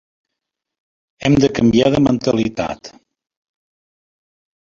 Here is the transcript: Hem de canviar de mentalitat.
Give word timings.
Hem 1.27 1.35
de 1.43 1.49
canviar 1.59 1.91
de 1.95 2.01
mentalitat. 2.07 2.91